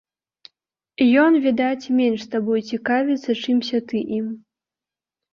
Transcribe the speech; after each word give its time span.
Ён, 1.23 1.35
відаць, 1.45 1.91
менш 1.99 2.21
табой 2.35 2.63
цікавіцца, 2.77 3.31
чымся 3.43 3.77
ты 3.91 4.01
ім. 4.21 4.27